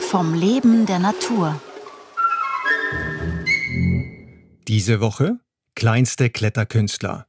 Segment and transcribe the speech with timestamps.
[0.00, 1.60] Vom Leben der Natur.
[4.68, 5.38] Diese Woche
[5.74, 7.26] kleinste Kletterkünstler.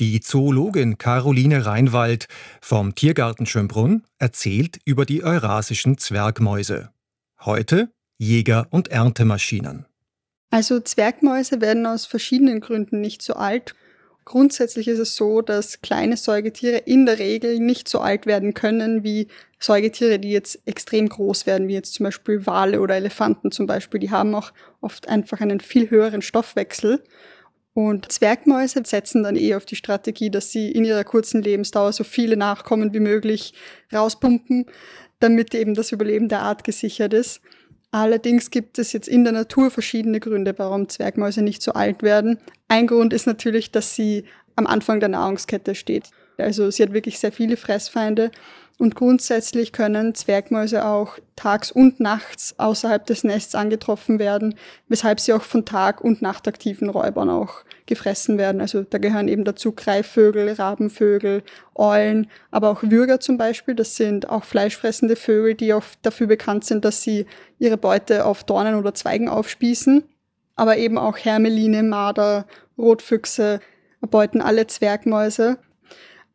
[0.00, 2.28] Die Zoologin Caroline Reinwald
[2.60, 6.90] vom Tiergarten Schönbrunn erzählt über die eurasischen Zwergmäuse.
[7.40, 9.86] Heute Jäger- und Erntemaschinen.
[10.50, 13.74] Also Zwergmäuse werden aus verschiedenen Gründen nicht so alt.
[14.24, 19.02] Grundsätzlich ist es so, dass kleine Säugetiere in der Regel nicht so alt werden können
[19.02, 19.26] wie
[19.58, 23.98] Säugetiere, die jetzt extrem groß werden, wie jetzt zum Beispiel Wale oder Elefanten zum Beispiel.
[24.00, 27.02] Die haben auch oft einfach einen viel höheren Stoffwechsel.
[27.74, 32.04] Und Zwergmäuse setzen dann eh auf die Strategie, dass sie in ihrer kurzen Lebensdauer so
[32.04, 33.54] viele Nachkommen wie möglich
[33.92, 34.66] rauspumpen,
[35.20, 37.40] damit eben das Überleben der Art gesichert ist.
[37.92, 42.38] Allerdings gibt es jetzt in der Natur verschiedene Gründe, warum Zwergmäuse nicht so alt werden.
[42.68, 44.24] Ein Grund ist natürlich, dass sie
[44.56, 46.10] am Anfang der Nahrungskette steht.
[46.38, 48.30] Also sie hat wirklich sehr viele Fressfeinde
[48.82, 54.56] und grundsätzlich können Zwergmäuse auch tags und nachts außerhalb des Nests angetroffen werden,
[54.88, 58.60] weshalb sie auch von tag- und nachtaktiven Räubern auch gefressen werden.
[58.60, 61.44] Also da gehören eben dazu Greifvögel, Rabenvögel,
[61.76, 63.76] Eulen, aber auch Würger zum Beispiel.
[63.76, 67.26] Das sind auch fleischfressende Vögel, die auch dafür bekannt sind, dass sie
[67.60, 70.02] ihre Beute auf Dornen oder Zweigen aufspießen.
[70.56, 72.46] Aber eben auch Hermeline, Marder,
[72.76, 73.60] Rotfüchse
[74.00, 75.58] beuten alle Zwergmäuse.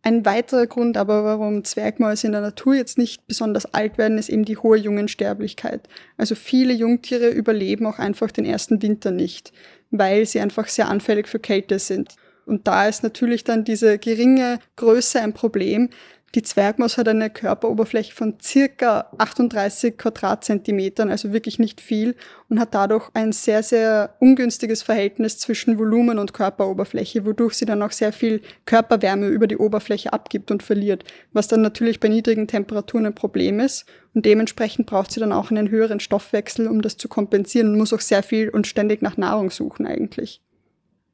[0.03, 4.29] Ein weiterer Grund aber, warum Zwergmäuse in der Natur jetzt nicht besonders alt werden, ist
[4.29, 5.87] eben die hohe Jungensterblichkeit.
[6.17, 9.51] Also viele Jungtiere überleben auch einfach den ersten Winter nicht,
[9.91, 12.15] weil sie einfach sehr anfällig für Kälte sind.
[12.45, 15.89] Und da ist natürlich dann diese geringe Größe ein Problem,
[16.35, 22.15] die Zwergmaus hat eine Körperoberfläche von circa 38 Quadratzentimetern, also wirklich nicht viel,
[22.49, 27.81] und hat dadurch ein sehr, sehr ungünstiges Verhältnis zwischen Volumen und Körperoberfläche, wodurch sie dann
[27.81, 32.47] auch sehr viel Körperwärme über die Oberfläche abgibt und verliert, was dann natürlich bei niedrigen
[32.47, 33.85] Temperaturen ein Problem ist.
[34.13, 37.93] Und dementsprechend braucht sie dann auch einen höheren Stoffwechsel, um das zu kompensieren und muss
[37.93, 40.41] auch sehr viel und ständig nach Nahrung suchen eigentlich.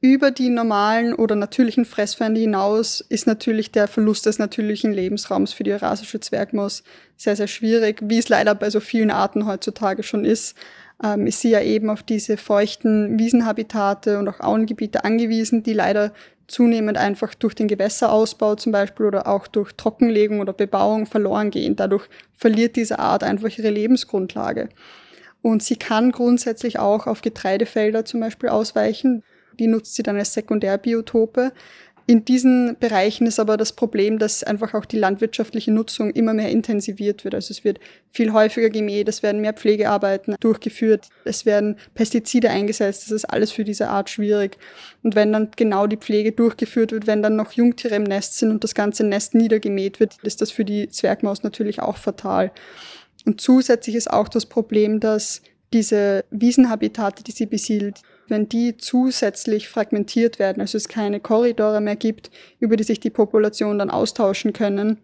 [0.04, 5.64] Über die normalen oder natürlichen Fressfeinde hinaus ist natürlich der Verlust des natürlichen Lebensraums für
[5.64, 6.82] die Eurasische Zwergmaus
[7.16, 10.58] sehr, sehr schwierig, wie es leider bei so vielen Arten heutzutage schon ist.
[11.02, 16.12] Ähm, ist sie ja eben auf diese feuchten Wiesenhabitate und auch Auengebiete angewiesen, die leider
[16.48, 21.76] zunehmend einfach durch den Gewässerausbau zum Beispiel oder auch durch Trockenlegung oder Bebauung verloren gehen.
[21.76, 24.68] Dadurch verliert diese Art einfach ihre Lebensgrundlage.
[25.40, 29.22] Und sie kann grundsätzlich auch auf Getreidefelder zum Beispiel ausweichen.
[29.58, 31.52] Die nutzt sie dann als Sekundärbiotope.
[32.06, 36.50] In diesen Bereichen ist aber das Problem, dass einfach auch die landwirtschaftliche Nutzung immer mehr
[36.50, 37.34] intensiviert wird.
[37.34, 43.04] Also es wird viel häufiger gemäht, es werden mehr Pflegearbeiten durchgeführt, es werden Pestizide eingesetzt,
[43.04, 44.58] das ist alles für diese Art schwierig.
[45.02, 48.50] Und wenn dann genau die Pflege durchgeführt wird, wenn dann noch Jungtiere im Nest sind
[48.50, 52.52] und das ganze Nest niedergemäht wird, ist das für die Zwergmaus natürlich auch fatal.
[53.24, 55.40] Und zusätzlich ist auch das Problem, dass
[55.72, 61.96] diese Wiesenhabitate, die sie besiedelt, wenn die zusätzlich fragmentiert werden, also es keine Korridore mehr
[61.96, 64.98] gibt, über die sich die Population dann austauschen können,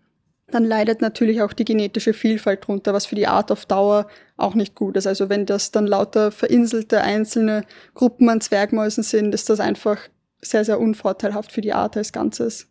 [0.50, 4.54] dann leidet natürlich auch die genetische Vielfalt drunter, was für die Art auf Dauer auch
[4.54, 5.06] nicht gut ist.
[5.06, 7.64] Also wenn das dann lauter vereinzelte einzelne
[7.94, 9.98] Gruppen an Zwergmäusen sind, ist das einfach
[10.42, 12.66] sehr, sehr unvorteilhaft für die Art als Ganzes.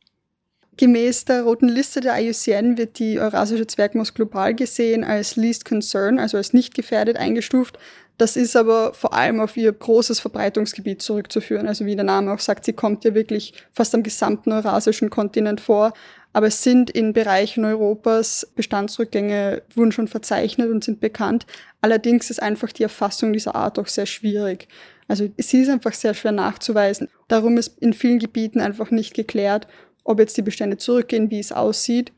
[0.77, 6.19] Gemäß der roten Liste der IUCN wird die Eurasische Zwergmaus global gesehen als Least Concern,
[6.19, 7.77] also als nicht gefährdet eingestuft.
[8.19, 11.69] Das ist aber vor allem auf ihr großes Verbreitungsgebiet zurückzuführen.
[11.69, 15.61] Also wie der Name auch sagt, sie kommt ja wirklich fast am gesamten eurasischen Kontinent
[15.61, 15.93] vor.
[16.33, 21.45] Aber es sind in Bereichen Europas Bestandsrückgänge, wurden schon verzeichnet und sind bekannt.
[21.79, 24.67] Allerdings ist einfach die Erfassung dieser Art auch sehr schwierig.
[25.07, 27.07] Also sie ist einfach sehr schwer nachzuweisen.
[27.29, 29.65] Darum ist in vielen Gebieten einfach nicht geklärt,
[30.03, 32.11] ob jetzt die Bestände zurückgehen, wie es aussieht.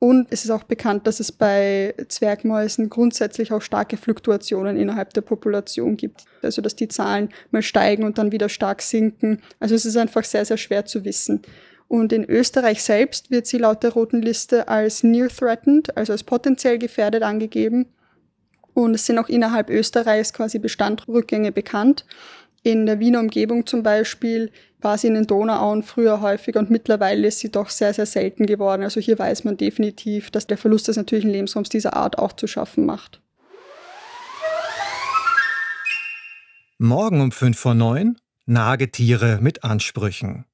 [0.00, 5.20] Und es ist auch bekannt, dass es bei Zwergmäusen grundsätzlich auch starke Fluktuationen innerhalb der
[5.20, 6.24] Population gibt.
[6.40, 9.42] Also dass die Zahlen mal steigen und dann wieder stark sinken.
[9.60, 11.42] Also es ist einfach sehr, sehr schwer zu wissen.
[11.86, 16.22] Und in Österreich selbst wird sie laut der roten Liste als near threatened, also als
[16.22, 17.84] potenziell gefährdet angegeben.
[18.72, 22.06] Und es sind auch innerhalb Österreichs quasi Bestandrückgänge bekannt.
[22.62, 27.28] In der Wiener Umgebung zum Beispiel war sie in den Donauauen früher häufiger und mittlerweile
[27.28, 28.82] ist sie doch sehr, sehr selten geworden.
[28.82, 32.46] Also hier weiß man definitiv, dass der Verlust des natürlichen Lebensraums dieser Art auch zu
[32.46, 33.22] schaffen macht.
[36.78, 38.16] Morgen um 5 vor 9
[38.46, 40.44] Nagetiere mit Ansprüchen.